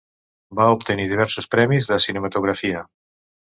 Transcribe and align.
Va 0.59 0.65
obtenir 0.77 1.05
diversos 1.11 1.51
premis 1.57 1.93
de 1.93 2.01
cinematografia. 2.09 2.85